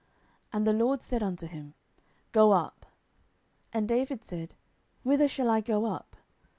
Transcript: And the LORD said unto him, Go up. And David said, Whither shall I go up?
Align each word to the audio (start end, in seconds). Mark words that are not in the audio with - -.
And 0.51 0.65
the 0.65 0.73
LORD 0.73 1.03
said 1.03 1.21
unto 1.21 1.45
him, 1.45 1.75
Go 2.31 2.53
up. 2.53 2.87
And 3.71 3.87
David 3.87 4.25
said, 4.25 4.55
Whither 5.03 5.27
shall 5.27 5.47
I 5.51 5.61
go 5.61 5.85
up? 5.85 6.15